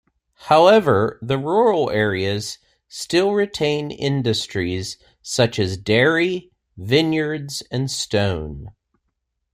[0.49, 2.57] However, the rural areas
[2.87, 8.71] still retain industries such as dairy, vineyards, and stone.